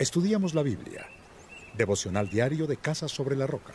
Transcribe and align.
Estudiamos 0.00 0.54
la 0.54 0.62
Biblia. 0.62 1.06
Devocional 1.76 2.30
diario 2.30 2.66
de 2.66 2.78
Casa 2.78 3.06
sobre 3.06 3.36
la 3.36 3.46
Roca. 3.46 3.74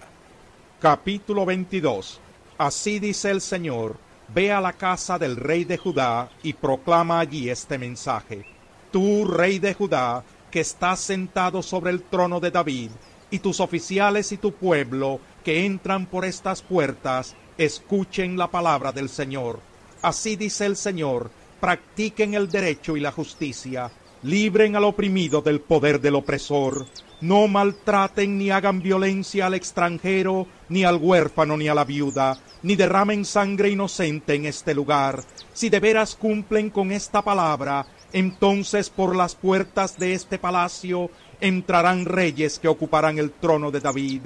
Capítulo 0.81 1.45
22. 1.45 2.19
Así 2.57 2.97
dice 2.97 3.29
el 3.29 3.41
Señor, 3.41 3.97
ve 4.33 4.51
a 4.51 4.59
la 4.59 4.73
casa 4.73 5.19
del 5.19 5.35
rey 5.35 5.65
de 5.65 5.77
Judá 5.77 6.31
y 6.41 6.53
proclama 6.53 7.19
allí 7.19 7.51
este 7.51 7.77
mensaje. 7.77 8.43
Tú, 8.91 9.25
rey 9.25 9.59
de 9.59 9.75
Judá, 9.75 10.23
que 10.49 10.61
estás 10.61 10.99
sentado 10.99 11.61
sobre 11.61 11.91
el 11.91 12.01
trono 12.01 12.39
de 12.39 12.49
David, 12.49 12.89
y 13.29 13.37
tus 13.37 13.59
oficiales 13.59 14.31
y 14.31 14.37
tu 14.37 14.51
pueblo 14.51 15.19
que 15.43 15.63
entran 15.63 16.07
por 16.07 16.25
estas 16.25 16.63
puertas, 16.63 17.35
escuchen 17.59 18.35
la 18.35 18.49
palabra 18.49 18.91
del 18.91 19.09
Señor. 19.09 19.59
Así 20.01 20.37
dice 20.37 20.65
el 20.65 20.75
Señor, 20.75 21.29
practiquen 21.61 22.33
el 22.33 22.49
derecho 22.49 22.97
y 22.97 22.99
la 22.99 23.11
justicia, 23.11 23.91
libren 24.25 24.75
al 24.75 24.85
oprimido 24.85 25.41
del 25.41 25.61
poder 25.61 26.01
del 26.01 26.15
opresor, 26.15 26.87
no 27.21 27.47
maltraten 27.47 28.39
ni 28.39 28.49
hagan 28.49 28.81
violencia 28.81 29.45
al 29.45 29.53
extranjero, 29.53 30.47
ni 30.67 30.83
al 30.83 30.97
huérfano, 30.97 31.55
ni 31.57 31.67
a 31.67 31.75
la 31.75 31.85
viuda, 31.85 32.39
ni 32.63 32.75
derramen 32.75 33.23
sangre 33.23 33.69
inocente 33.69 34.33
en 34.33 34.47
este 34.47 34.73
lugar. 34.73 35.23
Si 35.53 35.69
de 35.69 35.79
veras 35.79 36.15
cumplen 36.15 36.71
con 36.71 36.91
esta 36.91 37.21
palabra, 37.21 37.85
entonces 38.13 38.89
por 38.89 39.15
las 39.15 39.35
puertas 39.35 39.99
de 39.99 40.13
este 40.13 40.39
palacio 40.39 41.11
entrarán 41.39 42.05
reyes 42.05 42.57
que 42.57 42.67
ocuparán 42.67 43.19
el 43.19 43.29
trono 43.29 43.69
de 43.69 43.79
David. 43.79 44.21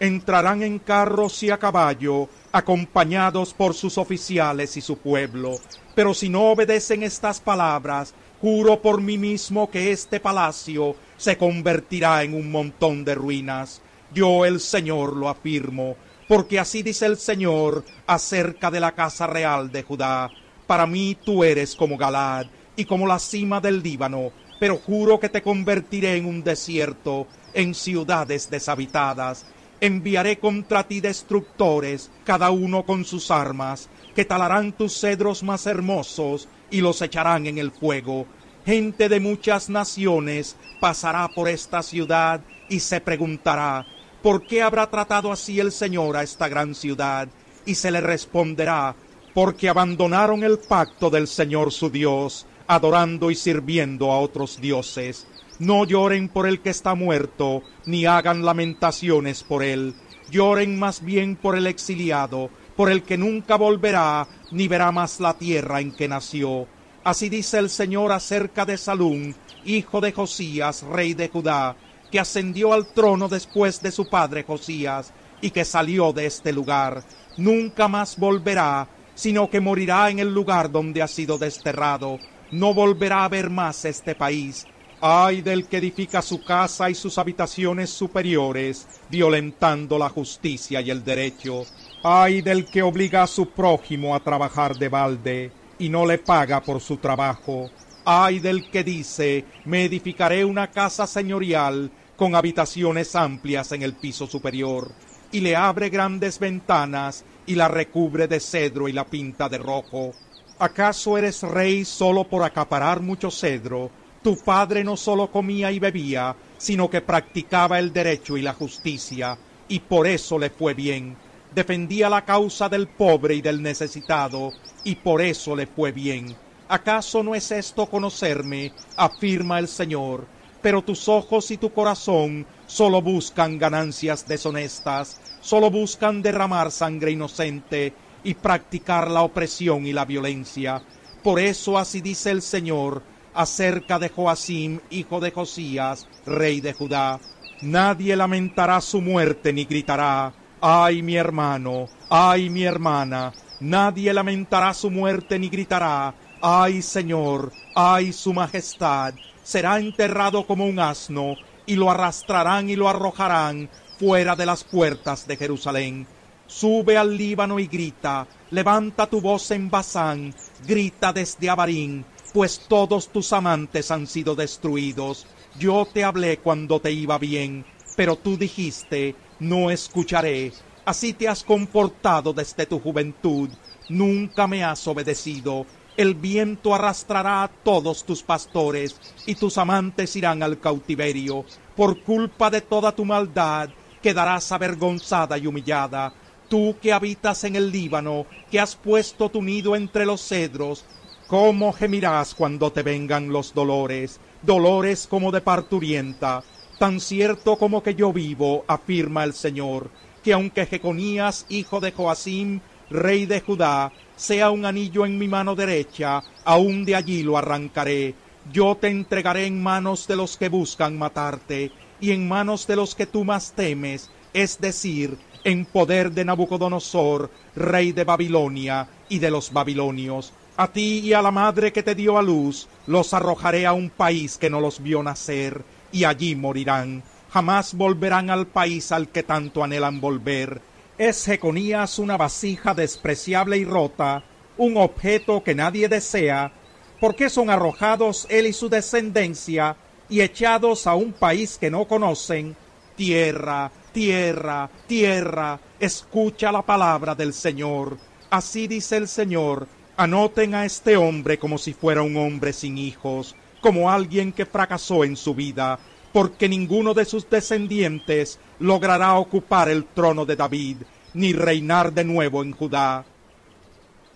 Entrarán 0.00 0.64
en 0.64 0.80
carros 0.80 1.40
y 1.44 1.50
a 1.50 1.58
caballo, 1.58 2.28
acompañados 2.50 3.54
por 3.54 3.74
sus 3.74 3.98
oficiales 3.98 4.76
y 4.76 4.80
su 4.80 4.98
pueblo. 4.98 5.58
Pero 5.94 6.12
si 6.12 6.28
no 6.28 6.50
obedecen 6.50 7.04
estas 7.04 7.40
palabras, 7.40 8.14
juro 8.44 8.82
por 8.82 9.00
mí 9.00 9.16
mismo 9.16 9.70
que 9.70 9.90
este 9.90 10.20
palacio 10.20 10.94
se 11.16 11.38
convertirá 11.38 12.22
en 12.24 12.34
un 12.34 12.50
montón 12.50 13.02
de 13.02 13.14
ruinas. 13.14 13.80
Yo 14.12 14.44
el 14.44 14.60
Señor 14.60 15.16
lo 15.16 15.30
afirmo, 15.30 15.96
porque 16.28 16.60
así 16.60 16.82
dice 16.82 17.06
el 17.06 17.16
Señor 17.16 17.86
acerca 18.06 18.70
de 18.70 18.80
la 18.80 18.92
casa 18.92 19.26
real 19.26 19.72
de 19.72 19.82
Judá. 19.82 20.30
Para 20.66 20.86
mí 20.86 21.16
tú 21.24 21.42
eres 21.42 21.74
como 21.74 21.96
Galad 21.96 22.44
y 22.76 22.84
como 22.84 23.06
la 23.06 23.18
cima 23.18 23.62
del 23.62 23.82
Líbano, 23.82 24.30
pero 24.60 24.76
juro 24.76 25.18
que 25.18 25.30
te 25.30 25.40
convertiré 25.40 26.16
en 26.16 26.26
un 26.26 26.44
desierto, 26.44 27.26
en 27.54 27.74
ciudades 27.74 28.50
deshabitadas. 28.50 29.46
Enviaré 29.80 30.38
contra 30.38 30.86
ti 30.86 31.00
destructores, 31.00 32.10
cada 32.24 32.50
uno 32.50 32.84
con 32.84 33.04
sus 33.04 33.30
armas, 33.30 33.88
que 34.14 34.24
talarán 34.24 34.72
tus 34.72 34.98
cedros 34.98 35.42
más 35.42 35.66
hermosos 35.66 36.48
y 36.70 36.80
los 36.80 37.02
echarán 37.02 37.46
en 37.46 37.58
el 37.58 37.70
fuego. 37.70 38.26
Gente 38.64 39.08
de 39.08 39.20
muchas 39.20 39.68
naciones 39.68 40.56
pasará 40.80 41.28
por 41.28 41.48
esta 41.48 41.82
ciudad 41.82 42.40
y 42.68 42.80
se 42.80 43.00
preguntará, 43.00 43.86
¿por 44.22 44.46
qué 44.46 44.62
habrá 44.62 44.88
tratado 44.88 45.30
así 45.30 45.60
el 45.60 45.70
Señor 45.70 46.16
a 46.16 46.22
esta 46.22 46.48
gran 46.48 46.74
ciudad? 46.74 47.28
Y 47.66 47.74
se 47.74 47.90
le 47.90 48.00
responderá, 48.00 48.94
porque 49.34 49.68
abandonaron 49.68 50.42
el 50.44 50.58
pacto 50.58 51.10
del 51.10 51.26
Señor 51.26 51.72
su 51.72 51.90
Dios, 51.90 52.46
adorando 52.66 53.30
y 53.30 53.34
sirviendo 53.34 54.12
a 54.12 54.18
otros 54.18 54.60
dioses. 54.60 55.26
No 55.58 55.84
lloren 55.84 56.28
por 56.28 56.48
el 56.48 56.60
que 56.60 56.70
está 56.70 56.94
muerto, 56.94 57.62
ni 57.86 58.06
hagan 58.06 58.44
lamentaciones 58.44 59.44
por 59.44 59.62
él. 59.62 59.94
Lloren 60.30 60.78
más 60.78 61.04
bien 61.04 61.36
por 61.36 61.56
el 61.56 61.66
exiliado, 61.66 62.50
por 62.76 62.90
el 62.90 63.02
que 63.02 63.16
nunca 63.16 63.56
volverá, 63.56 64.26
ni 64.50 64.66
verá 64.66 64.90
más 64.90 65.20
la 65.20 65.34
tierra 65.34 65.80
en 65.80 65.92
que 65.92 66.08
nació. 66.08 66.66
Así 67.04 67.28
dice 67.28 67.58
el 67.58 67.70
Señor 67.70 68.10
acerca 68.12 68.64
de 68.64 68.76
Salún, 68.76 69.34
hijo 69.64 70.00
de 70.00 70.12
Josías, 70.12 70.82
rey 70.82 71.14
de 71.14 71.28
Judá, 71.28 71.76
que 72.10 72.18
ascendió 72.18 72.72
al 72.72 72.86
trono 72.92 73.28
después 73.28 73.80
de 73.80 73.92
su 73.92 74.08
padre 74.08 74.42
Josías, 74.42 75.12
y 75.40 75.50
que 75.50 75.64
salió 75.64 76.12
de 76.12 76.26
este 76.26 76.52
lugar. 76.52 77.04
Nunca 77.36 77.86
más 77.86 78.18
volverá, 78.18 78.88
sino 79.14 79.50
que 79.50 79.60
morirá 79.60 80.10
en 80.10 80.18
el 80.18 80.32
lugar 80.32 80.70
donde 80.72 81.02
ha 81.02 81.08
sido 81.08 81.38
desterrado. 81.38 82.18
No 82.50 82.72
volverá 82.72 83.24
a 83.24 83.28
ver 83.28 83.50
más 83.50 83.84
este 83.84 84.14
país. 84.14 84.66
Ay 85.06 85.42
del 85.42 85.66
que 85.66 85.76
edifica 85.76 86.22
su 86.22 86.42
casa 86.42 86.88
y 86.88 86.94
sus 86.94 87.18
habitaciones 87.18 87.90
superiores, 87.90 88.88
violentando 89.10 89.98
la 89.98 90.08
justicia 90.08 90.80
y 90.80 90.90
el 90.90 91.04
derecho. 91.04 91.66
Ay 92.02 92.40
del 92.40 92.64
que 92.64 92.80
obliga 92.80 93.22
a 93.22 93.26
su 93.26 93.50
prójimo 93.50 94.14
a 94.14 94.20
trabajar 94.20 94.78
de 94.78 94.88
balde 94.88 95.52
y 95.78 95.90
no 95.90 96.06
le 96.06 96.16
paga 96.16 96.64
por 96.64 96.80
su 96.80 96.96
trabajo. 96.96 97.68
Ay 98.06 98.38
del 98.38 98.70
que 98.70 98.82
dice, 98.82 99.44
me 99.66 99.84
edificaré 99.84 100.42
una 100.42 100.68
casa 100.68 101.06
señorial 101.06 101.90
con 102.16 102.34
habitaciones 102.34 103.14
amplias 103.14 103.72
en 103.72 103.82
el 103.82 103.92
piso 103.92 104.26
superior, 104.26 104.90
y 105.30 105.40
le 105.40 105.54
abre 105.54 105.90
grandes 105.90 106.38
ventanas 106.38 107.26
y 107.44 107.56
la 107.56 107.68
recubre 107.68 108.26
de 108.26 108.40
cedro 108.40 108.88
y 108.88 108.92
la 108.92 109.04
pinta 109.04 109.50
de 109.50 109.58
rojo. 109.58 110.14
¿Acaso 110.58 111.18
eres 111.18 111.42
rey 111.42 111.84
solo 111.84 112.24
por 112.24 112.42
acaparar 112.42 113.02
mucho 113.02 113.30
cedro? 113.30 113.90
Tu 114.24 114.36
padre 114.38 114.82
no 114.82 114.96
solo 114.96 115.30
comía 115.30 115.70
y 115.70 115.78
bebía, 115.78 116.34
sino 116.58 116.90
que 116.90 117.00
practicaba 117.00 117.78
el 117.78 117.92
derecho 117.92 118.36
y 118.36 118.42
la 118.42 118.54
justicia, 118.54 119.38
y 119.68 119.78
por 119.78 120.08
eso 120.08 120.38
le 120.38 120.50
fue 120.50 120.74
bien 120.74 121.16
defendía 121.54 122.08
la 122.08 122.24
causa 122.24 122.68
del 122.68 122.88
pobre 122.88 123.36
y 123.36 123.40
del 123.40 123.62
necesitado, 123.62 124.52
y 124.82 124.96
por 124.96 125.22
eso 125.22 125.54
le 125.54 125.66
fue 125.66 125.92
bien. 125.92 126.36
¿Acaso 126.68 127.22
no 127.22 127.34
es 127.34 127.50
esto 127.50 127.88
conocerme? 127.88 128.72
afirma 128.96 129.58
el 129.58 129.68
Señor. 129.68 130.26
Pero 130.60 130.82
tus 130.82 131.08
ojos 131.08 131.50
y 131.50 131.58
tu 131.58 131.72
corazón 131.72 132.46
solo 132.66 133.02
buscan 133.02 133.58
ganancias 133.58 134.26
deshonestas, 134.26 135.16
solo 135.40 135.70
buscan 135.70 136.22
derramar 136.22 136.70
sangre 136.70 137.12
inocente 137.12 137.92
y 138.24 138.34
practicar 138.34 139.10
la 139.10 139.22
opresión 139.22 139.86
y 139.86 139.92
la 139.92 140.06
violencia. 140.06 140.82
Por 141.22 141.38
eso 141.38 141.78
así 141.78 142.00
dice 142.00 142.30
el 142.30 142.42
Señor 142.42 143.02
acerca 143.34 143.98
de 143.98 144.08
Joacim, 144.08 144.80
hijo 144.90 145.20
de 145.20 145.30
Josías, 145.30 146.06
rey 146.24 146.60
de 146.60 146.72
Judá. 146.72 147.18
Nadie 147.62 148.16
lamentará 148.16 148.80
su 148.80 149.00
muerte 149.00 149.52
ni 149.52 149.64
gritará, 149.64 150.32
Ay 150.60 151.02
mi 151.02 151.16
hermano, 151.16 151.88
ay 152.08 152.48
mi 152.48 152.64
hermana, 152.64 153.34
nadie 153.60 154.14
lamentará 154.14 154.72
su 154.72 154.90
muerte 154.90 155.38
ni 155.38 155.48
gritará, 155.48 156.14
ay 156.40 156.80
Señor, 156.80 157.52
ay 157.74 158.12
su 158.12 158.32
majestad, 158.32 159.14
será 159.42 159.78
enterrado 159.78 160.46
como 160.46 160.64
un 160.64 160.78
asno, 160.78 161.36
y 161.66 161.74
lo 161.76 161.90
arrastrarán 161.90 162.70
y 162.70 162.76
lo 162.76 162.88
arrojarán 162.88 163.68
fuera 163.98 164.36
de 164.36 164.46
las 164.46 164.64
puertas 164.64 165.26
de 165.26 165.36
Jerusalén. 165.36 166.06
Sube 166.46 166.96
al 166.96 167.16
Líbano 167.16 167.58
y 167.58 167.66
grita, 167.66 168.26
levanta 168.50 169.06
tu 169.06 169.20
voz 169.20 169.50
en 169.50 169.70
Basán, 169.70 170.34
grita 170.66 171.12
desde 171.12 171.48
Abarín, 171.48 172.04
pues 172.34 172.62
todos 172.66 173.10
tus 173.12 173.32
amantes 173.32 173.92
han 173.92 174.08
sido 174.08 174.34
destruidos. 174.34 175.24
Yo 175.60 175.86
te 175.86 176.02
hablé 176.02 176.38
cuando 176.38 176.80
te 176.80 176.90
iba 176.90 177.16
bien, 177.16 177.64
pero 177.94 178.16
tú 178.16 178.36
dijiste, 178.36 179.14
no 179.38 179.70
escucharé. 179.70 180.52
Así 180.84 181.12
te 181.12 181.28
has 181.28 181.44
comportado 181.44 182.32
desde 182.32 182.66
tu 182.66 182.80
juventud, 182.80 183.48
nunca 183.88 184.48
me 184.48 184.64
has 184.64 184.84
obedecido. 184.88 185.64
El 185.96 186.16
viento 186.16 186.74
arrastrará 186.74 187.44
a 187.44 187.48
todos 187.48 188.04
tus 188.04 188.24
pastores, 188.24 189.00
y 189.26 189.36
tus 189.36 189.56
amantes 189.56 190.16
irán 190.16 190.42
al 190.42 190.58
cautiverio. 190.58 191.44
Por 191.76 192.02
culpa 192.02 192.50
de 192.50 192.60
toda 192.60 192.90
tu 192.90 193.04
maldad, 193.04 193.70
quedarás 194.02 194.50
avergonzada 194.50 195.38
y 195.38 195.46
humillada. 195.46 196.12
Tú 196.48 196.76
que 196.82 196.92
habitas 196.92 197.44
en 197.44 197.54
el 197.54 197.70
Líbano, 197.70 198.26
que 198.50 198.58
has 198.58 198.74
puesto 198.74 199.28
tu 199.28 199.40
nido 199.40 199.76
entre 199.76 200.04
los 200.04 200.20
cedros, 200.20 200.84
¿cómo 201.26 201.72
gemirás 201.72 202.34
cuando 202.34 202.72
te 202.72 202.82
vengan 202.82 203.28
los 203.28 203.54
dolores, 203.54 204.20
dolores 204.42 205.06
como 205.06 205.32
de 205.32 205.40
parturienta? 205.40 206.44
Tan 206.78 207.00
cierto 207.00 207.56
como 207.56 207.82
que 207.82 207.94
yo 207.94 208.12
vivo, 208.12 208.64
afirma 208.66 209.24
el 209.24 209.32
Señor, 209.32 209.90
que 210.22 210.32
aunque 210.32 210.66
Jeconías, 210.66 211.46
hijo 211.48 211.80
de 211.80 211.92
Joacim, 211.92 212.60
rey 212.90 213.26
de 213.26 213.40
Judá, 213.40 213.92
sea 214.16 214.50
un 214.50 214.64
anillo 214.64 215.06
en 215.06 215.18
mi 215.18 215.28
mano 215.28 215.54
derecha, 215.54 216.22
aún 216.44 216.84
de 216.84 216.96
allí 216.96 217.22
lo 217.22 217.36
arrancaré. 217.36 218.14
Yo 218.52 218.76
te 218.76 218.88
entregaré 218.88 219.46
en 219.46 219.62
manos 219.62 220.06
de 220.06 220.16
los 220.16 220.36
que 220.36 220.48
buscan 220.48 220.98
matarte, 220.98 221.72
y 222.00 222.10
en 222.10 222.28
manos 222.28 222.66
de 222.66 222.76
los 222.76 222.94
que 222.94 223.06
tú 223.06 223.24
más 223.24 223.52
temes, 223.52 224.10
es 224.34 224.60
decir, 224.60 225.16
en 225.44 225.64
poder 225.64 226.12
de 226.12 226.24
Nabucodonosor, 226.24 227.30
rey 227.54 227.92
de 227.92 228.04
Babilonia 228.04 228.88
y 229.08 229.18
de 229.18 229.30
los 229.30 229.52
babilonios. 229.52 230.32
A 230.56 230.68
ti 230.68 231.00
y 231.00 231.12
a 231.12 231.20
la 231.20 231.32
madre 231.32 231.72
que 231.72 231.82
te 231.82 231.96
dio 231.96 232.16
a 232.16 232.22
luz, 232.22 232.68
los 232.86 233.12
arrojaré 233.12 233.66
a 233.66 233.72
un 233.72 233.90
país 233.90 234.38
que 234.38 234.50
no 234.50 234.60
los 234.60 234.80
vio 234.80 235.02
nacer, 235.02 235.64
y 235.90 236.04
allí 236.04 236.36
morirán. 236.36 237.02
Jamás 237.32 237.74
volverán 237.74 238.30
al 238.30 238.46
país 238.46 238.92
al 238.92 239.08
que 239.08 239.24
tanto 239.24 239.64
anhelan 239.64 240.00
volver. 240.00 240.62
Es 240.96 241.24
Jeconías 241.24 241.98
una 241.98 242.16
vasija 242.16 242.72
despreciable 242.72 243.58
y 243.58 243.64
rota, 243.64 244.22
un 244.56 244.76
objeto 244.76 245.42
que 245.42 245.56
nadie 245.56 245.88
desea. 245.88 246.52
¿Por 247.00 247.16
qué 247.16 247.28
son 247.28 247.50
arrojados 247.50 248.28
él 248.30 248.46
y 248.46 248.52
su 248.52 248.68
descendencia 248.68 249.76
y 250.08 250.20
echados 250.20 250.86
a 250.86 250.94
un 250.94 251.12
país 251.12 251.58
que 251.58 251.70
no 251.70 251.86
conocen, 251.86 252.56
tierra, 252.96 253.72
tierra, 253.92 254.70
tierra, 254.86 255.58
escucha 255.80 256.52
la 256.52 256.62
palabra 256.62 257.14
del 257.14 257.32
Señor. 257.32 257.98
Así 258.30 258.66
dice 258.66 258.96
el 258.96 259.08
Señor, 259.08 259.66
anoten 259.96 260.54
a 260.54 260.64
este 260.64 260.96
hombre 260.96 261.38
como 261.38 261.58
si 261.58 261.72
fuera 261.72 262.02
un 262.02 262.16
hombre 262.16 262.52
sin 262.52 262.78
hijos, 262.78 263.34
como 263.60 263.90
alguien 263.90 264.32
que 264.32 264.46
fracasó 264.46 265.04
en 265.04 265.16
su 265.16 265.34
vida, 265.34 265.78
porque 266.12 266.48
ninguno 266.48 266.94
de 266.94 267.04
sus 267.04 267.28
descendientes 267.28 268.38
logrará 268.58 269.14
ocupar 269.14 269.68
el 269.68 269.84
trono 269.84 270.24
de 270.24 270.36
David, 270.36 270.78
ni 271.14 271.32
reinar 271.32 271.92
de 271.92 272.04
nuevo 272.04 272.42
en 272.42 272.52
Judá. 272.52 273.04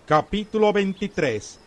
Capítulo 0.05 0.73
23 0.73 1.59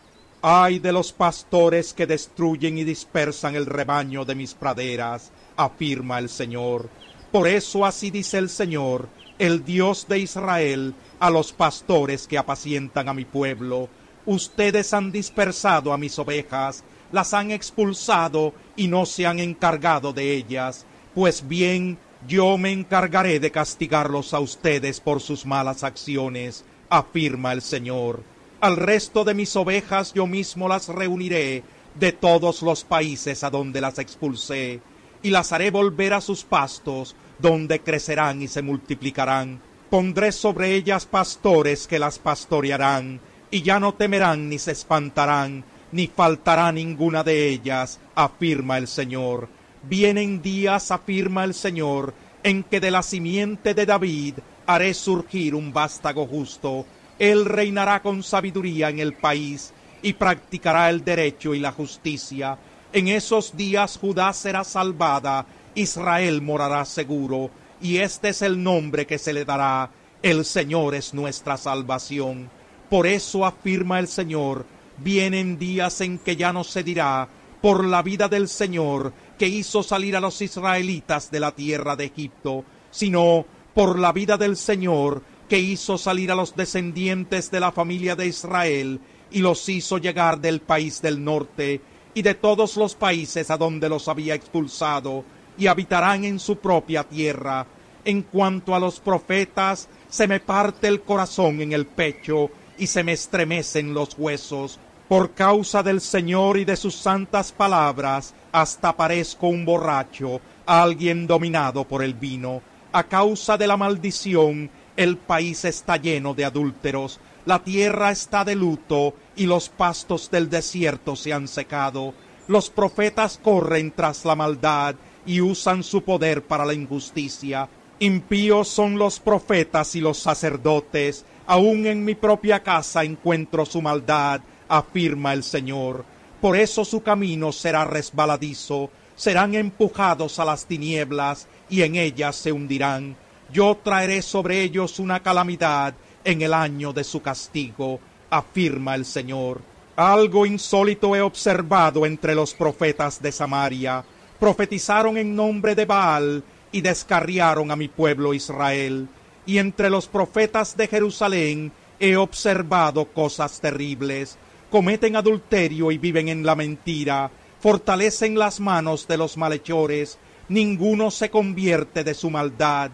Ay 0.45 0.79
de 0.79 0.91
los 0.91 1.13
pastores 1.13 1.93
que 1.93 2.05
destruyen 2.05 2.77
y 2.77 2.83
dispersan 2.83 3.55
el 3.55 3.65
rebaño 3.65 4.25
de 4.25 4.35
mis 4.35 4.53
praderas, 4.53 5.31
afirma 5.55 6.19
el 6.19 6.27
Señor. 6.27 6.89
Por 7.31 7.47
eso 7.47 7.85
así 7.85 8.11
dice 8.11 8.39
el 8.39 8.49
Señor, 8.49 9.07
el 9.39 9.63
Dios 9.63 10.05
de 10.09 10.19
Israel, 10.19 10.95
a 11.21 11.29
los 11.29 11.53
pastores 11.53 12.27
que 12.27 12.37
apacientan 12.37 13.07
a 13.07 13.13
mi 13.13 13.23
pueblo. 13.23 13.87
Ustedes 14.25 14.93
han 14.93 15.11
dispersado 15.11 15.91
a 15.91 15.97
mis 15.97 16.17
ovejas, 16.17 16.83
las 17.11 17.33
han 17.33 17.51
expulsado 17.51 18.53
y 18.75 18.87
no 18.87 19.05
se 19.05 19.25
han 19.25 19.39
encargado 19.39 20.13
de 20.13 20.33
ellas. 20.33 20.85
Pues 21.13 21.47
bien, 21.47 21.97
yo 22.27 22.57
me 22.57 22.71
encargaré 22.71 23.39
de 23.39 23.51
castigarlos 23.51 24.33
a 24.33 24.39
ustedes 24.39 24.99
por 24.99 25.21
sus 25.21 25.45
malas 25.45 25.83
acciones, 25.83 26.63
afirma 26.89 27.51
el 27.51 27.61
Señor. 27.61 28.23
Al 28.61 28.77
resto 28.77 29.25
de 29.25 29.33
mis 29.33 29.55
ovejas 29.57 30.13
yo 30.13 30.25
mismo 30.25 30.69
las 30.69 30.87
reuniré 30.87 31.63
de 31.99 32.13
todos 32.13 32.61
los 32.61 32.83
países 32.83 33.43
a 33.43 33.49
donde 33.49 33.81
las 33.81 33.99
expulsé, 33.99 34.79
y 35.21 35.29
las 35.29 35.51
haré 35.51 35.69
volver 35.69 36.13
a 36.13 36.21
sus 36.21 36.43
pastos, 36.43 37.15
donde 37.39 37.81
crecerán 37.81 38.41
y 38.41 38.47
se 38.47 38.61
multiplicarán. 38.61 39.61
Pondré 39.89 40.31
sobre 40.31 40.73
ellas 40.75 41.05
pastores 41.05 41.87
que 41.87 41.99
las 41.99 42.19
pastorearán, 42.19 43.19
y 43.53 43.61
ya 43.61 43.79
no 43.79 43.93
temerán 43.93 44.49
ni 44.49 44.57
se 44.57 44.71
espantarán, 44.71 45.63
ni 45.91 46.07
faltará 46.07 46.71
ninguna 46.71 47.23
de 47.23 47.49
ellas, 47.49 47.99
afirma 48.15 48.79
el 48.79 48.87
Señor. 48.87 49.47
Vienen 49.83 50.41
días, 50.41 50.89
afirma 50.89 51.43
el 51.43 51.53
Señor, 51.53 52.15
en 52.41 52.63
que 52.63 52.79
de 52.79 52.89
la 52.89 53.03
simiente 53.03 53.75
de 53.75 53.85
David 53.85 54.39
haré 54.65 54.95
surgir 54.95 55.53
un 55.53 55.71
vástago 55.71 56.25
justo, 56.25 56.87
él 57.19 57.45
reinará 57.45 58.01
con 58.01 58.23
sabiduría 58.23 58.89
en 58.89 58.97
el 58.97 59.13
país 59.13 59.71
y 60.01 60.13
practicará 60.13 60.89
el 60.89 61.03
derecho 61.03 61.53
y 61.53 61.59
la 61.59 61.73
justicia. 61.73 62.57
En 62.91 63.07
esos 63.07 63.55
días 63.55 63.99
Judá 64.01 64.33
será 64.33 64.63
salvada, 64.63 65.45
Israel 65.75 66.41
morará 66.41 66.85
seguro, 66.85 67.51
y 67.79 67.97
este 67.97 68.29
es 68.29 68.41
el 68.41 68.63
nombre 68.63 69.05
que 69.05 69.19
se 69.19 69.31
le 69.31 69.45
dará. 69.45 69.91
El 70.23 70.43
Señor 70.43 70.95
es 70.95 71.13
nuestra 71.13 71.55
salvación. 71.55 72.49
Por 72.89 73.07
eso 73.07 73.45
afirma 73.45 73.99
el 73.99 74.07
Señor, 74.07 74.65
vienen 74.97 75.57
días 75.57 76.01
en 76.01 76.19
que 76.19 76.35
ya 76.35 76.53
no 76.53 76.63
se 76.63 76.83
dirá, 76.83 77.27
por 77.61 77.85
la 77.85 78.01
vida 78.01 78.27
del 78.27 78.49
Señor, 78.49 79.13
que 79.39 79.47
hizo 79.47 79.83
salir 79.83 80.15
a 80.15 80.19
los 80.19 80.41
israelitas 80.41 81.31
de 81.31 81.39
la 81.39 81.53
tierra 81.53 81.95
de 81.95 82.05
Egipto, 82.05 82.65
sino 82.91 83.45
por 83.73 83.97
la 83.97 84.11
vida 84.11 84.37
del 84.37 84.57
Señor, 84.57 85.23
que 85.47 85.59
hizo 85.59 85.97
salir 85.97 86.31
a 86.31 86.35
los 86.35 86.55
descendientes 86.55 87.51
de 87.51 87.59
la 87.59 87.71
familia 87.71 88.15
de 88.15 88.27
Israel 88.27 88.99
y 89.31 89.39
los 89.39 89.67
hizo 89.69 89.97
llegar 89.97 90.39
del 90.39 90.61
país 90.61 91.01
del 91.01 91.23
norte 91.23 91.81
y 92.13 92.21
de 92.21 92.35
todos 92.35 92.77
los 92.77 92.95
países 92.95 93.49
a 93.49 93.57
donde 93.57 93.89
los 93.89 94.07
había 94.07 94.35
expulsado 94.35 95.23
y 95.57 95.67
habitarán 95.67 96.25
en 96.25 96.39
su 96.39 96.57
propia 96.57 97.03
tierra. 97.03 97.65
En 98.05 98.23
cuanto 98.23 98.75
a 98.75 98.79
los 98.79 98.99
profetas, 98.99 99.87
se 100.09 100.27
me 100.27 100.39
parte 100.39 100.87
el 100.87 101.01
corazón 101.01 101.61
en 101.61 101.71
el 101.71 101.85
pecho 101.85 102.49
y 102.77 102.87
se 102.87 103.03
me 103.03 103.13
estremecen 103.13 103.93
los 103.93 104.17
huesos. 104.17 104.79
Por 105.07 105.33
causa 105.33 105.83
del 105.83 106.01
Señor 106.01 106.57
y 106.57 106.65
de 106.65 106.75
sus 106.75 106.95
santas 106.95 107.51
palabras, 107.51 108.33
hasta 108.51 108.95
parezco 108.95 109.47
un 109.47 109.65
borracho, 109.65 110.41
alguien 110.65 111.27
dominado 111.27 111.87
por 111.87 112.03
el 112.03 112.13
vino. 112.13 112.61
A 112.91 113.03
causa 113.03 113.57
de 113.57 113.67
la 113.67 113.77
maldición 113.77 114.69
el 114.95 115.17
país 115.17 115.65
está 115.65 115.97
lleno 115.97 116.33
de 116.33 116.45
adúlteros, 116.45 117.19
la 117.45 117.63
tierra 117.63 118.11
está 118.11 118.45
de 118.45 118.55
luto 118.55 119.15
y 119.35 119.47
los 119.47 119.67
pastos 119.67 120.31
del 120.31 120.49
desierto 120.49 121.15
se 121.15 121.33
han 121.33 121.47
secado. 121.47 122.13
Los 122.47 122.69
profetas 122.69 123.39
corren 123.41 123.91
tras 123.91 124.23
la 124.23 124.35
maldad 124.35 124.95
y 125.25 125.41
usan 125.41 125.83
su 125.83 126.03
poder 126.03 126.43
para 126.43 126.65
la 126.65 126.73
injusticia. 126.73 127.67
Impíos 127.99 128.67
son 128.67 128.97
los 128.97 129.19
profetas 129.19 129.95
y 129.95 130.01
los 130.01 130.19
sacerdotes, 130.19 131.25
aun 131.45 131.85
en 131.85 132.03
mi 132.05 132.15
propia 132.15 132.61
casa 132.61 133.03
encuentro 133.03 133.65
su 133.65 133.81
maldad, 133.81 134.41
afirma 134.67 135.33
el 135.33 135.43
Señor. 135.43 136.05
Por 136.41 136.57
eso 136.57 136.83
su 136.85 137.01
camino 137.01 137.51
será 137.51 137.85
resbaladizo, 137.85 138.89
serán 139.15 139.55
empujados 139.55 140.39
a 140.39 140.45
las 140.45 140.65
tinieblas 140.65 141.47
y 141.69 141.83
en 141.83 141.95
ellas 141.95 142.35
se 142.35 142.51
hundirán 142.51 143.15
yo 143.53 143.77
traeré 143.83 144.23
sobre 144.23 144.63
ellos 144.63 144.97
una 144.97 145.21
calamidad 145.21 145.93
en 146.23 146.41
el 146.41 146.55
año 146.55 146.91
de 146.91 147.03
su 147.03 147.21
castigo, 147.21 147.99
afirma 148.31 148.95
el 148.95 149.05
Señor. 149.05 149.61
Algo 149.95 150.47
insólito 150.47 151.15
he 151.15 151.21
observado 151.21 152.07
entre 152.07 152.33
los 152.33 152.55
profetas 152.55 153.21
de 153.21 153.31
Samaria. 153.31 154.03
Profetizaron 154.39 155.17
en 155.17 155.35
nombre 155.35 155.75
de 155.75 155.85
Baal 155.85 156.43
y 156.71 156.81
descarriaron 156.81 157.69
a 157.69 157.75
mi 157.75 157.89
pueblo 157.89 158.33
Israel. 158.33 159.07
Y 159.45 159.57
entre 159.57 159.89
los 159.89 160.07
profetas 160.07 160.77
de 160.77 160.87
Jerusalén 160.87 161.71
he 161.99 162.15
observado 162.15 163.05
cosas 163.05 163.59
terribles. 163.59 164.37
Cometen 164.69 165.15
adulterio 165.15 165.91
y 165.91 165.97
viven 165.97 166.29
en 166.29 166.45
la 166.45 166.55
mentira. 166.55 167.29
Fortalecen 167.59 168.37
las 168.37 168.59
manos 168.59 169.07
de 169.07 169.17
los 169.17 169.37
malhechores. 169.37 170.17
Ninguno 170.49 171.11
se 171.11 171.29
convierte 171.29 172.03
de 172.03 172.13
su 172.13 172.29
maldad 172.29 172.91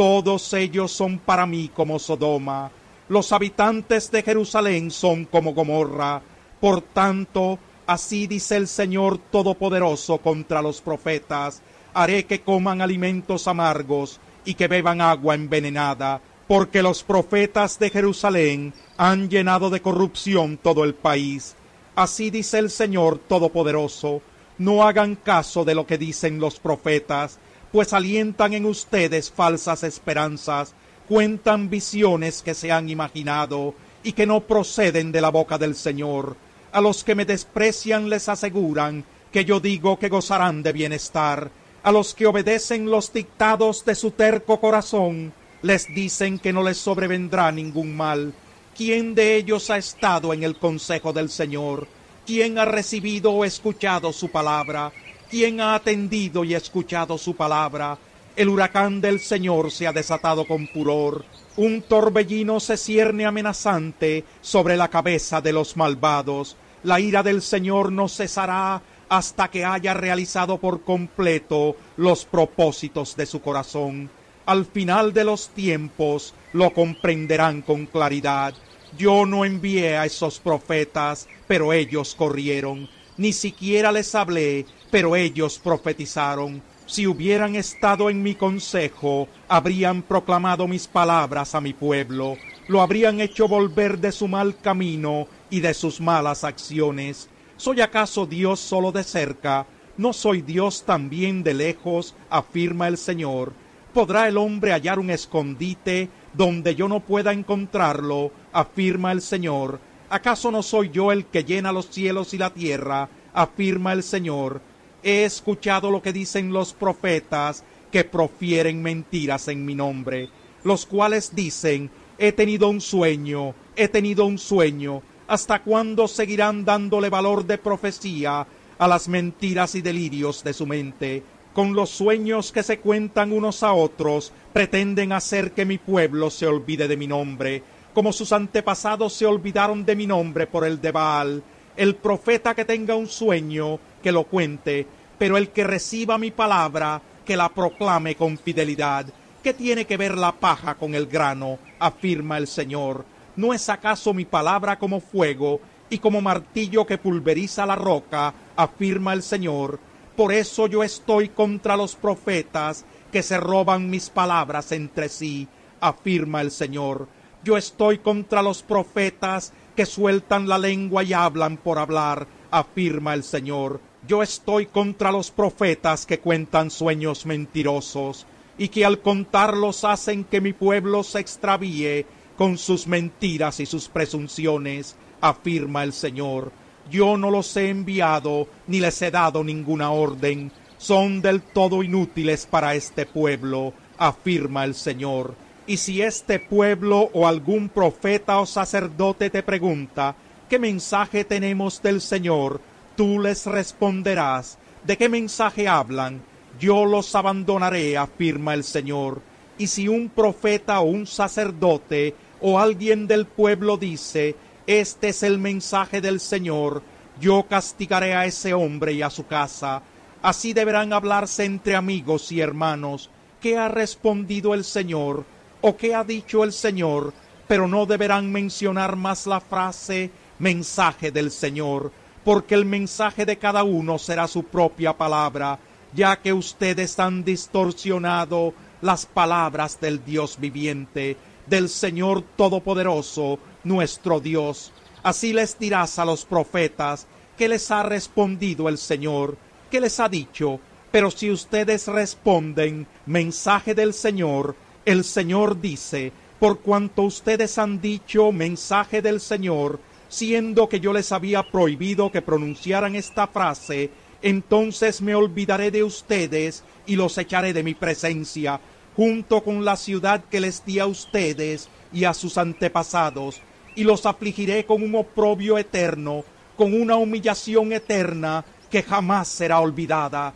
todos 0.00 0.54
ellos 0.54 0.92
son 0.92 1.18
para 1.18 1.44
mí 1.44 1.70
como 1.74 1.98
Sodoma, 1.98 2.70
los 3.10 3.32
habitantes 3.32 4.10
de 4.10 4.22
Jerusalén 4.22 4.90
son 4.90 5.26
como 5.26 5.52
Gomorra. 5.52 6.22
Por 6.58 6.80
tanto, 6.80 7.58
así 7.86 8.26
dice 8.26 8.56
el 8.56 8.66
Señor 8.66 9.18
Todopoderoso 9.18 10.16
contra 10.16 10.62
los 10.62 10.80
profetas, 10.80 11.60
haré 11.92 12.24
que 12.24 12.40
coman 12.40 12.80
alimentos 12.80 13.46
amargos 13.46 14.18
y 14.44 14.54
que 14.54 14.68
beban 14.68 15.00
agua 15.00 15.34
envenenada, 15.34 16.20
porque 16.46 16.82
los 16.82 17.02
profetas 17.02 17.78
de 17.78 17.90
Jerusalén 17.90 18.74
han 18.96 19.28
llenado 19.28 19.70
de 19.70 19.80
corrupción 19.80 20.56
todo 20.56 20.84
el 20.84 20.94
país. 20.94 21.54
Así 21.94 22.30
dice 22.30 22.58
el 22.58 22.70
Señor 22.70 23.18
Todopoderoso, 23.18 24.22
no 24.58 24.86
hagan 24.86 25.16
caso 25.16 25.64
de 25.64 25.74
lo 25.74 25.86
que 25.86 25.96
dicen 25.96 26.40
los 26.40 26.58
profetas, 26.58 27.38
pues 27.72 27.92
alientan 27.92 28.52
en 28.52 28.66
ustedes 28.66 29.30
falsas 29.30 29.84
esperanzas, 29.84 30.74
cuentan 31.08 31.70
visiones 31.70 32.42
que 32.42 32.54
se 32.54 32.72
han 32.72 32.88
imaginado 32.88 33.74
y 34.02 34.12
que 34.12 34.26
no 34.26 34.40
proceden 34.40 35.12
de 35.12 35.20
la 35.20 35.30
boca 35.30 35.58
del 35.58 35.74
Señor. 35.74 36.36
A 36.72 36.80
los 36.80 37.04
que 37.04 37.14
me 37.14 37.24
desprecian 37.24 38.08
les 38.08 38.28
aseguran 38.28 39.04
que 39.32 39.44
yo 39.44 39.60
digo 39.60 39.98
que 39.98 40.08
gozarán 40.08 40.62
de 40.62 40.72
bienestar. 40.72 41.50
A 41.82 41.92
los 41.92 42.14
que 42.14 42.26
obedecen 42.26 42.90
los 42.90 43.10
dictados 43.10 43.86
de 43.86 43.94
su 43.94 44.10
terco 44.10 44.60
corazón, 44.60 45.32
les 45.62 45.86
dicen 45.86 46.38
que 46.38 46.52
no 46.52 46.62
les 46.62 46.76
sobrevendrá 46.76 47.50
ningún 47.52 47.96
mal. 47.96 48.34
¿Quién 48.76 49.14
de 49.14 49.36
ellos 49.36 49.70
ha 49.70 49.78
estado 49.78 50.34
en 50.34 50.42
el 50.42 50.56
consejo 50.56 51.14
del 51.14 51.30
Señor? 51.30 51.88
¿Quién 52.26 52.58
ha 52.58 52.66
recibido 52.66 53.32
o 53.32 53.46
escuchado 53.46 54.12
su 54.12 54.28
palabra? 54.28 54.92
¿Quién 55.30 55.60
ha 55.62 55.74
atendido 55.74 56.44
y 56.44 56.54
escuchado 56.54 57.16
su 57.16 57.34
palabra? 57.34 57.96
El 58.36 58.50
huracán 58.50 59.00
del 59.00 59.18
Señor 59.18 59.70
se 59.70 59.86
ha 59.86 59.92
desatado 59.92 60.46
con 60.46 60.68
furor. 60.68 61.24
Un 61.56 61.80
torbellino 61.82 62.60
se 62.60 62.76
cierne 62.76 63.24
amenazante 63.24 64.24
sobre 64.42 64.76
la 64.76 64.88
cabeza 64.88 65.40
de 65.40 65.54
los 65.54 65.78
malvados. 65.78 66.56
La 66.82 67.00
ira 67.00 67.22
del 67.22 67.40
Señor 67.40 67.90
no 67.90 68.08
cesará 68.08 68.82
hasta 69.10 69.50
que 69.50 69.64
haya 69.64 69.92
realizado 69.92 70.58
por 70.58 70.82
completo 70.82 71.76
los 71.96 72.24
propósitos 72.24 73.16
de 73.16 73.26
su 73.26 73.42
corazón. 73.42 74.08
Al 74.46 74.64
final 74.64 75.12
de 75.12 75.24
los 75.24 75.48
tiempos 75.48 76.32
lo 76.52 76.72
comprenderán 76.72 77.60
con 77.60 77.86
claridad. 77.86 78.54
Yo 78.96 79.26
no 79.26 79.44
envié 79.44 79.98
a 79.98 80.06
esos 80.06 80.38
profetas, 80.38 81.28
pero 81.46 81.72
ellos 81.72 82.14
corrieron. 82.14 82.88
Ni 83.16 83.32
siquiera 83.32 83.92
les 83.92 84.14
hablé, 84.14 84.64
pero 84.90 85.16
ellos 85.16 85.58
profetizaron. 85.58 86.62
Si 86.86 87.06
hubieran 87.06 87.56
estado 87.56 88.10
en 88.10 88.22
mi 88.22 88.34
consejo, 88.34 89.28
habrían 89.48 90.02
proclamado 90.02 90.66
mis 90.66 90.86
palabras 90.86 91.54
a 91.54 91.60
mi 91.60 91.72
pueblo, 91.72 92.36
lo 92.68 92.80
habrían 92.80 93.20
hecho 93.20 93.48
volver 93.48 93.98
de 93.98 94.12
su 94.12 94.28
mal 94.28 94.56
camino 94.60 95.26
y 95.50 95.60
de 95.60 95.74
sus 95.74 96.00
malas 96.00 96.44
acciones. 96.44 97.28
¿Soy 97.60 97.82
acaso 97.82 98.24
Dios 98.24 98.58
solo 98.58 98.90
de 98.90 99.04
cerca? 99.04 99.66
¿No 99.98 100.14
soy 100.14 100.40
Dios 100.40 100.84
también 100.86 101.42
de 101.42 101.52
lejos? 101.52 102.14
afirma 102.30 102.88
el 102.88 102.96
Señor. 102.96 103.52
¿Podrá 103.92 104.28
el 104.28 104.38
hombre 104.38 104.72
hallar 104.72 104.98
un 104.98 105.10
escondite 105.10 106.08
donde 106.32 106.74
yo 106.74 106.88
no 106.88 107.00
pueda 107.00 107.34
encontrarlo? 107.34 108.32
afirma 108.50 109.12
el 109.12 109.20
Señor. 109.20 109.78
¿Acaso 110.08 110.50
no 110.50 110.62
soy 110.62 110.88
yo 110.88 111.12
el 111.12 111.26
que 111.26 111.44
llena 111.44 111.70
los 111.70 111.90
cielos 111.90 112.32
y 112.32 112.38
la 112.38 112.48
tierra? 112.48 113.10
afirma 113.34 113.92
el 113.92 114.04
Señor. 114.04 114.62
He 115.02 115.24
escuchado 115.24 115.90
lo 115.90 116.00
que 116.00 116.14
dicen 116.14 116.54
los 116.54 116.72
profetas 116.72 117.62
que 117.92 118.04
profieren 118.04 118.80
mentiras 118.80 119.48
en 119.48 119.66
mi 119.66 119.74
nombre, 119.74 120.30
los 120.64 120.86
cuales 120.86 121.34
dicen, 121.34 121.90
he 122.16 122.32
tenido 122.32 122.70
un 122.70 122.80
sueño, 122.80 123.54
he 123.76 123.88
tenido 123.88 124.24
un 124.24 124.38
sueño. 124.38 125.02
¿Hasta 125.30 125.62
cuándo 125.62 126.08
seguirán 126.08 126.64
dándole 126.64 127.08
valor 127.08 127.46
de 127.46 127.56
profecía 127.56 128.44
a 128.80 128.88
las 128.88 129.08
mentiras 129.08 129.76
y 129.76 129.80
delirios 129.80 130.42
de 130.42 130.52
su 130.52 130.66
mente. 130.66 131.22
Con 131.52 131.76
los 131.76 131.90
sueños 131.90 132.50
que 132.50 132.64
se 132.64 132.80
cuentan 132.80 133.30
unos 133.30 133.62
a 133.62 133.72
otros, 133.72 134.32
pretenden 134.52 135.12
hacer 135.12 135.52
que 135.52 135.64
mi 135.64 135.78
pueblo 135.78 136.30
se 136.30 136.48
olvide 136.48 136.88
de 136.88 136.96
mi 136.96 137.06
nombre, 137.06 137.62
como 137.94 138.12
sus 138.12 138.32
antepasados 138.32 139.12
se 139.12 139.24
olvidaron 139.24 139.84
de 139.84 139.94
mi 139.94 140.08
nombre 140.08 140.48
por 140.48 140.64
el 140.64 140.80
de 140.80 140.90
Baal. 140.90 141.44
El 141.76 141.94
profeta 141.94 142.56
que 142.56 142.64
tenga 142.64 142.96
un 142.96 143.06
sueño, 143.06 143.78
que 144.02 144.10
lo 144.10 144.24
cuente, 144.24 144.84
pero 145.16 145.36
el 145.36 145.50
que 145.50 145.62
reciba 145.62 146.18
mi 146.18 146.32
palabra, 146.32 147.00
que 147.24 147.36
la 147.36 147.50
proclame 147.50 148.16
con 148.16 148.36
fidelidad. 148.36 149.06
¿Qué 149.44 149.54
tiene 149.54 149.84
que 149.84 149.96
ver 149.96 150.18
la 150.18 150.32
paja 150.32 150.74
con 150.74 150.92
el 150.96 151.06
grano? 151.06 151.60
afirma 151.78 152.36
el 152.36 152.48
Señor. 152.48 153.04
¿No 153.36 153.54
es 153.54 153.68
acaso 153.68 154.12
mi 154.12 154.24
palabra 154.24 154.78
como 154.78 155.00
fuego 155.00 155.60
y 155.90 155.98
como 155.98 156.20
martillo 156.20 156.86
que 156.86 156.98
pulveriza 156.98 157.66
la 157.66 157.76
roca, 157.76 158.32
afirma 158.56 159.12
el 159.12 159.22
Señor. 159.22 159.78
Por 160.16 160.32
eso 160.32 160.66
yo 160.68 160.82
estoy 160.84 161.30
contra 161.30 161.76
los 161.76 161.96
profetas 161.96 162.84
que 163.10 163.22
se 163.22 163.38
roban 163.38 163.90
mis 163.90 164.08
palabras 164.08 164.70
entre 164.72 165.08
sí, 165.08 165.48
afirma 165.80 166.40
el 166.40 166.52
Señor. 166.52 167.08
Yo 167.42 167.56
estoy 167.56 167.98
contra 167.98 168.42
los 168.42 168.62
profetas 168.62 169.52
que 169.74 169.86
sueltan 169.86 170.48
la 170.48 170.58
lengua 170.58 171.02
y 171.02 171.12
hablan 171.12 171.56
por 171.56 171.78
hablar, 171.78 172.26
afirma 172.50 173.14
el 173.14 173.24
Señor. 173.24 173.80
Yo 174.06 174.22
estoy 174.22 174.66
contra 174.66 175.10
los 175.10 175.30
profetas 175.30 176.06
que 176.06 176.20
cuentan 176.20 176.70
sueños 176.70 177.26
mentirosos 177.26 178.26
y 178.58 178.68
que 178.68 178.84
al 178.84 179.00
contarlos 179.00 179.84
hacen 179.84 180.24
que 180.24 180.40
mi 180.40 180.52
pueblo 180.52 181.02
se 181.02 181.20
extravíe 181.20 182.06
con 182.40 182.56
sus 182.56 182.86
mentiras 182.86 183.60
y 183.60 183.66
sus 183.66 183.90
presunciones 183.90 184.96
afirma 185.20 185.84
el 185.84 185.92
Señor. 185.92 186.52
Yo 186.90 187.18
no 187.18 187.30
los 187.30 187.54
he 187.58 187.68
enviado 187.68 188.48
ni 188.66 188.80
les 188.80 189.02
he 189.02 189.10
dado 189.10 189.44
ninguna 189.44 189.90
orden. 189.90 190.50
Son 190.78 191.20
del 191.20 191.42
todo 191.42 191.82
inútiles 191.82 192.46
para 192.46 192.74
este 192.74 193.04
pueblo, 193.04 193.74
afirma 193.98 194.64
el 194.64 194.74
Señor. 194.74 195.34
Y 195.66 195.76
si 195.76 196.00
este 196.00 196.38
pueblo 196.38 197.10
o 197.12 197.28
algún 197.28 197.68
profeta 197.68 198.40
o 198.40 198.46
sacerdote 198.46 199.28
te 199.28 199.42
pregunta, 199.42 200.16
¿qué 200.48 200.58
mensaje 200.58 201.24
tenemos 201.24 201.82
del 201.82 202.00
Señor? 202.00 202.62
Tú 202.96 203.20
les 203.20 203.44
responderás, 203.44 204.56
¿de 204.86 204.96
qué 204.96 205.10
mensaje 205.10 205.68
hablan? 205.68 206.22
Yo 206.58 206.86
los 206.86 207.14
abandonaré, 207.14 207.98
afirma 207.98 208.54
el 208.54 208.64
Señor. 208.64 209.20
Y 209.58 209.66
si 209.66 209.88
un 209.88 210.08
profeta 210.08 210.80
o 210.80 210.84
un 210.84 211.06
sacerdote 211.06 212.14
o 212.40 212.58
alguien 212.58 213.06
del 213.06 213.26
pueblo 213.26 213.76
dice, 213.76 214.36
este 214.66 215.08
es 215.08 215.22
el 215.22 215.38
mensaje 215.38 216.00
del 216.00 216.20
Señor. 216.20 216.82
Yo 217.20 217.44
castigaré 217.48 218.14
a 218.14 218.26
ese 218.26 218.54
hombre 218.54 218.92
y 218.92 219.02
a 219.02 219.10
su 219.10 219.26
casa. 219.26 219.82
Así 220.22 220.52
deberán 220.52 220.92
hablarse 220.92 221.44
entre 221.44 221.76
amigos 221.76 222.30
y 222.32 222.40
hermanos. 222.40 223.10
¿Qué 223.40 223.56
ha 223.56 223.68
respondido 223.68 224.54
el 224.54 224.64
Señor? 224.64 225.24
¿O 225.60 225.76
qué 225.76 225.94
ha 225.94 226.04
dicho 226.04 226.44
el 226.44 226.52
Señor? 226.52 227.12
Pero 227.48 227.66
no 227.66 227.86
deberán 227.86 228.30
mencionar 228.30 228.96
más 228.96 229.26
la 229.26 229.40
frase 229.40 230.10
mensaje 230.38 231.10
del 231.10 231.30
Señor, 231.30 231.92
porque 232.24 232.54
el 232.54 232.64
mensaje 232.64 233.26
de 233.26 233.36
cada 233.36 233.62
uno 233.62 233.98
será 233.98 234.26
su 234.26 234.44
propia 234.44 234.96
palabra, 234.96 235.58
ya 235.92 236.16
que 236.16 236.32
ustedes 236.32 236.98
han 236.98 237.24
distorsionado 237.24 238.54
las 238.80 239.06
palabras 239.06 239.80
del 239.80 240.04
Dios 240.04 240.38
viviente, 240.40 241.16
del 241.50 241.68
Señor 241.68 242.22
Todopoderoso, 242.36 243.38
nuestro 243.64 244.20
Dios. 244.20 244.72
Así 245.02 245.32
les 245.32 245.58
dirás 245.58 245.98
a 245.98 246.04
los 246.04 246.24
profetas 246.24 247.06
que 247.36 247.48
les 247.48 247.70
ha 247.70 247.82
respondido 247.82 248.68
el 248.68 248.78
Señor, 248.78 249.36
que 249.70 249.80
les 249.80 249.98
ha 249.98 250.08
dicho, 250.08 250.60
pero 250.90 251.10
si 251.10 251.30
ustedes 251.30 251.88
responden, 251.88 252.86
mensaje 253.04 253.74
del 253.74 253.92
Señor, 253.92 254.54
el 254.84 255.04
Señor 255.04 255.60
dice, 255.60 256.12
por 256.38 256.60
cuanto 256.60 257.02
ustedes 257.02 257.58
han 257.58 257.80
dicho 257.80 258.32
mensaje 258.32 259.02
del 259.02 259.20
Señor, 259.20 259.80
siendo 260.08 260.68
que 260.68 260.80
yo 260.80 260.92
les 260.92 261.12
había 261.12 261.42
prohibido 261.50 262.10
que 262.10 262.22
pronunciaran 262.22 262.94
esta 262.94 263.26
frase, 263.26 263.90
entonces 264.22 265.00
me 265.00 265.14
olvidaré 265.14 265.70
de 265.70 265.82
ustedes 265.82 266.62
y 266.86 266.96
los 266.96 267.16
echaré 267.18 267.52
de 267.52 267.62
mi 267.62 267.74
presencia, 267.74 268.60
junto 269.00 269.42
con 269.42 269.64
la 269.64 269.76
ciudad 269.76 270.24
que 270.30 270.40
les 270.40 270.62
di 270.66 270.78
a 270.78 270.84
ustedes 270.84 271.70
y 271.90 272.04
a 272.04 272.12
sus 272.12 272.36
antepasados, 272.36 273.40
y 273.74 273.82
los 273.84 274.04
afligiré 274.04 274.66
con 274.66 274.82
un 274.82 274.94
oprobio 274.94 275.56
eterno, 275.56 276.22
con 276.54 276.78
una 276.78 276.96
humillación 276.96 277.72
eterna 277.72 278.44
que 278.70 278.82
jamás 278.82 279.26
será 279.28 279.60
olvidada. 279.60 280.34